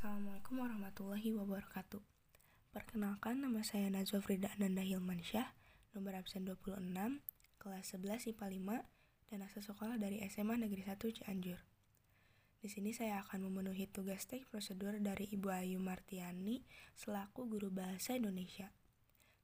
Assalamualaikum 0.00 0.64
warahmatullahi 0.64 1.28
wabarakatuh. 1.36 2.00
Perkenalkan 2.72 3.44
nama 3.44 3.60
saya 3.60 3.92
Najwa 3.92 4.24
Frida 4.24 4.48
Ananda 4.56 4.80
Hilmansyah, 4.80 5.52
nomor 5.92 6.16
absen 6.16 6.48
26, 6.48 7.20
kelas 7.60 7.84
11 8.00 8.32
IPA 8.32 8.80
5, 8.80 9.28
dan 9.28 9.38
asal 9.44 9.60
sekolah 9.60 10.00
dari 10.00 10.24
SMA 10.24 10.56
Negeri 10.56 10.88
1 10.88 11.04
Cianjur. 11.04 11.60
Di 12.64 12.72
sini 12.72 12.96
saya 12.96 13.20
akan 13.20 13.52
memenuhi 13.52 13.92
tugas 13.92 14.24
teks 14.24 14.48
prosedur 14.48 14.96
dari 15.04 15.28
Ibu 15.36 15.52
Ayu 15.52 15.76
Martiani 15.76 16.64
selaku 16.96 17.44
guru 17.44 17.68
bahasa 17.68 18.16
Indonesia. 18.16 18.72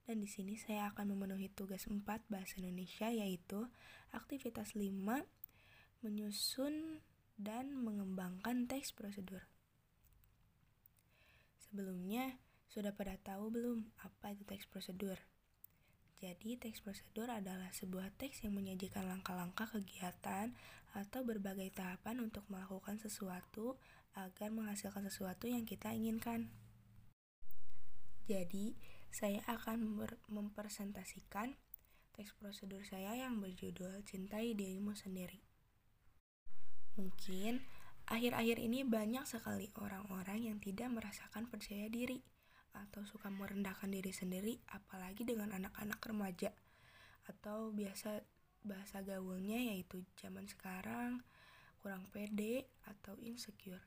Dan 0.08 0.24
di 0.24 0.28
sini 0.32 0.56
saya 0.56 0.88
akan 0.88 1.12
memenuhi 1.12 1.52
tugas 1.52 1.84
4 1.84 2.00
bahasa 2.32 2.56
Indonesia 2.64 3.12
yaitu 3.12 3.68
aktivitas 4.08 4.72
5 4.72 4.88
menyusun 6.00 7.04
dan 7.36 7.76
mengembangkan 7.76 8.64
teks 8.64 8.96
prosedur. 8.96 9.44
Sebelumnya, 11.66 12.38
sudah 12.70 12.94
pada 12.94 13.18
tahu 13.18 13.50
belum 13.50 13.82
apa 14.06 14.32
itu 14.32 14.46
teks 14.46 14.70
prosedur? 14.70 15.18
Jadi, 16.22 16.56
teks 16.56 16.80
prosedur 16.80 17.28
adalah 17.28 17.68
sebuah 17.74 18.14
teks 18.16 18.46
yang 18.46 18.56
menyajikan 18.56 19.04
langkah-langkah 19.04 19.68
kegiatan 19.68 20.54
atau 20.96 21.20
berbagai 21.26 21.74
tahapan 21.76 22.24
untuk 22.24 22.46
melakukan 22.48 22.96
sesuatu 22.96 23.76
agar 24.16 24.48
menghasilkan 24.48 25.04
sesuatu 25.10 25.44
yang 25.44 25.68
kita 25.68 25.92
inginkan. 25.92 26.48
Jadi, 28.24 28.72
saya 29.12 29.44
akan 29.44 30.00
mempresentasikan 30.32 31.52
teks 32.16 32.32
prosedur 32.40 32.80
saya 32.80 33.12
yang 33.12 33.44
berjudul 33.44 34.00
Cintai 34.08 34.56
Dirimu 34.56 34.96
Sendiri. 34.96 35.44
Mungkin 36.96 37.60
akhir-akhir 38.06 38.58
ini 38.62 38.86
banyak 38.86 39.26
sekali 39.26 39.70
orang-orang 39.78 40.50
yang 40.50 40.58
tidak 40.62 40.90
merasakan 40.90 41.50
percaya 41.50 41.90
diri 41.90 42.22
atau 42.76 43.02
suka 43.08 43.32
merendahkan 43.32 43.88
diri 43.88 44.12
sendiri 44.12 44.60
apalagi 44.70 45.24
dengan 45.24 45.54
anak-anak 45.56 45.98
remaja 46.04 46.52
atau 47.26 47.72
biasa 47.72 48.22
bahasa 48.66 49.00
gaulnya 49.02 49.58
yaitu 49.58 50.04
zaman 50.18 50.46
sekarang 50.46 51.22
kurang 51.80 52.06
pede 52.10 52.66
atau 52.86 53.14
insecure. 53.22 53.82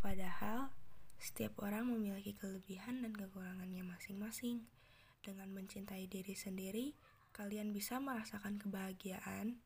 Padahal 0.00 0.72
setiap 1.20 1.60
orang 1.60 1.92
memiliki 1.92 2.32
kelebihan 2.32 3.04
dan 3.04 3.12
kekurangannya 3.12 3.84
masing-masing. 3.84 4.64
Dengan 5.20 5.52
mencintai 5.52 6.08
diri 6.08 6.32
sendiri, 6.32 6.96
kalian 7.36 7.76
bisa 7.76 8.00
merasakan 8.00 8.56
kebahagiaan, 8.56 9.60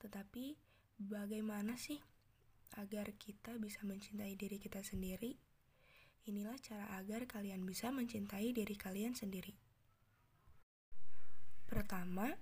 tetapi 0.00 0.56
Bagaimana 0.94 1.74
sih 1.74 1.98
agar 2.78 3.14
kita 3.14 3.58
bisa 3.58 3.82
mencintai 3.86 4.34
diri 4.34 4.58
kita 4.58 4.82
sendiri? 4.82 5.38
Inilah 6.24 6.56
cara 6.62 6.88
agar 6.96 7.28
kalian 7.28 7.68
bisa 7.68 7.92
mencintai 7.92 8.56
diri 8.56 8.76
kalian 8.80 9.12
sendiri. 9.12 9.52
Pertama, 11.68 12.32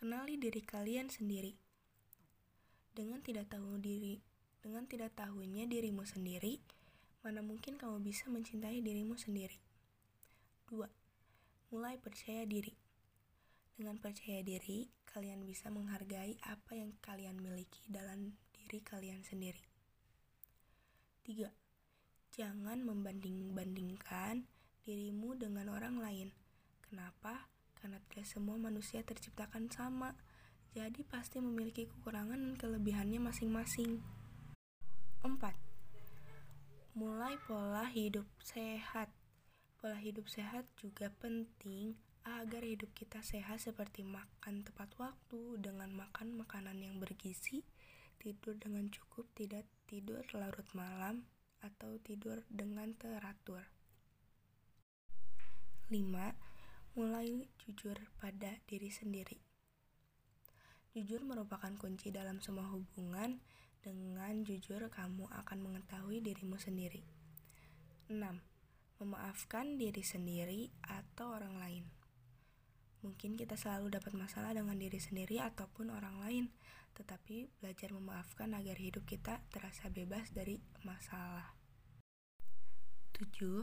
kenali 0.00 0.40
diri 0.40 0.64
kalian 0.64 1.12
sendiri. 1.12 1.52
Dengan 2.96 3.20
tidak 3.20 3.52
tahu 3.52 3.76
diri, 3.76 4.22
dengan 4.64 4.88
tidak 4.88 5.12
tahunya 5.12 5.68
dirimu 5.68 6.08
sendiri, 6.08 6.56
mana 7.20 7.44
mungkin 7.44 7.76
kamu 7.76 8.00
bisa 8.00 8.32
mencintai 8.32 8.80
dirimu 8.80 9.18
sendiri. 9.20 9.60
Dua, 10.64 10.88
mulai 11.68 12.00
percaya 12.00 12.48
diri. 12.48 12.72
Dengan 13.76 14.00
percaya 14.00 14.40
diri, 14.40 14.88
kalian 15.04 15.44
bisa 15.44 15.68
menghargai 15.68 16.40
apa 16.48 16.72
yang 16.72 16.96
kalian 17.04 17.36
miliki 17.36 17.84
dalam 17.92 18.32
diri 18.66 18.82
kalian 18.82 19.22
sendiri. 19.22 19.62
3. 21.22 21.46
Jangan 22.34 22.82
membanding-bandingkan 22.82 24.50
dirimu 24.82 25.38
dengan 25.38 25.70
orang 25.70 26.02
lain. 26.02 26.34
Kenapa? 26.82 27.46
Karena 27.78 28.02
tidak 28.10 28.26
semua 28.26 28.58
manusia 28.58 29.06
terciptakan 29.06 29.70
sama. 29.70 30.18
Jadi 30.74 31.06
pasti 31.06 31.38
memiliki 31.38 31.86
kekurangan 31.86 32.36
dan 32.36 32.54
kelebihannya 32.58 33.22
masing-masing. 33.22 34.02
4. 35.22 35.54
Mulai 36.98 37.38
pola 37.46 37.86
hidup 37.86 38.26
sehat. 38.42 39.14
Pola 39.78 39.96
hidup 40.02 40.26
sehat 40.26 40.66
juga 40.74 41.14
penting 41.22 41.94
agar 42.26 42.66
hidup 42.66 42.90
kita 42.90 43.22
sehat 43.22 43.62
seperti 43.62 44.02
makan 44.02 44.66
tepat 44.66 44.90
waktu 44.98 45.62
dengan 45.62 45.94
makan 45.94 46.34
makanan 46.34 46.74
yang 46.82 46.98
bergizi, 46.98 47.62
tidur 48.20 48.56
dengan 48.58 48.88
cukup, 48.92 49.28
tidak 49.36 49.64
tidur 49.86 50.24
larut 50.34 50.66
malam, 50.74 51.24
atau 51.64 51.96
tidur 52.02 52.44
dengan 52.50 52.92
teratur. 52.94 53.64
5. 55.88 56.34
Mulai 56.98 57.46
jujur 57.62 57.94
pada 58.18 58.58
diri 58.66 58.90
sendiri. 58.90 59.38
Jujur 60.96 61.22
merupakan 61.22 61.70
kunci 61.76 62.08
dalam 62.10 62.40
semua 62.40 62.66
hubungan. 62.72 63.38
Dengan 63.84 64.42
jujur, 64.42 64.82
kamu 64.90 65.30
akan 65.30 65.58
mengetahui 65.62 66.18
dirimu 66.24 66.58
sendiri. 66.58 67.06
6. 68.10 68.18
Memaafkan 68.98 69.78
diri 69.78 70.02
sendiri 70.02 70.72
atau 70.82 71.36
orang 71.36 71.54
lain. 71.60 71.84
Mungkin 73.06 73.38
kita 73.38 73.54
selalu 73.54 73.94
dapat 73.94 74.18
masalah 74.18 74.50
dengan 74.50 74.74
diri 74.74 74.98
sendiri 74.98 75.38
ataupun 75.38 75.94
orang 75.94 76.18
lain, 76.26 76.44
tetapi 76.98 77.46
belajar 77.62 77.94
memaafkan 77.94 78.50
agar 78.50 78.74
hidup 78.74 79.06
kita 79.06 79.38
terasa 79.54 79.86
bebas 79.86 80.34
dari 80.34 80.58
masalah. 80.82 81.54
7. 83.14 83.62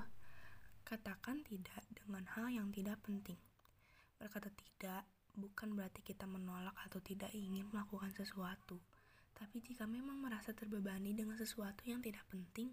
Katakan 0.87 1.43
tidak 1.43 1.83
dengan 1.91 2.23
hal 2.39 2.55
yang 2.55 2.71
tidak 2.71 3.03
penting. 3.03 3.35
Berkata 4.15 4.47
tidak 4.47 5.03
bukan 5.35 5.75
berarti 5.75 5.99
kita 6.07 6.23
menolak 6.23 6.79
atau 6.87 7.03
tidak 7.03 7.35
ingin 7.35 7.67
melakukan 7.67 8.15
sesuatu. 8.15 8.79
Tapi 9.35 9.59
jika 9.59 9.83
memang 9.83 10.23
merasa 10.23 10.55
terbebani 10.55 11.11
dengan 11.11 11.35
sesuatu 11.35 11.83
yang 11.83 11.99
tidak 11.99 12.23
penting, 12.31 12.71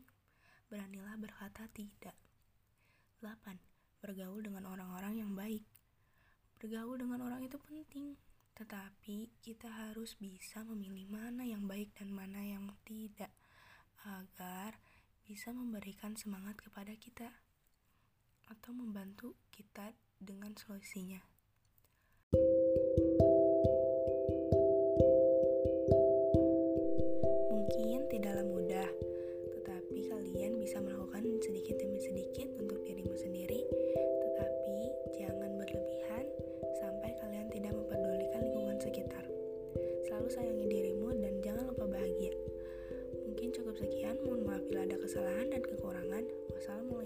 beranilah 0.71 1.19
berkata 1.19 1.67
tidak. 1.75 2.15
8. 3.19 3.59
Bergaul 3.99 4.47
dengan 4.47 4.71
orang-orang 4.71 5.19
yang 5.19 5.35
baik. 5.35 5.67
Bergaul 6.71 7.03
dengan 7.03 7.27
orang 7.27 7.43
itu 7.43 7.59
penting, 7.59 8.15
tetapi 8.55 9.35
kita 9.43 9.67
harus 9.67 10.15
bisa 10.15 10.63
memilih 10.63 11.11
mana 11.11 11.43
yang 11.43 11.67
baik 11.67 11.91
dan 11.99 12.15
mana 12.15 12.39
yang 12.39 12.71
tidak, 12.87 13.35
agar 14.07 14.79
bisa 15.27 15.51
memberikan 15.51 16.15
semangat 16.15 16.63
kepada 16.63 16.95
kita 16.95 17.27
atau 18.55 18.71
membantu 18.71 19.35
kita 19.51 19.99
dengan 20.23 20.55
solusinya. 20.55 21.19
Kesalahan 45.11 45.51
dan 45.51 45.59
kekurangan. 45.67 46.23
Wassalamualaikum 46.55 47.00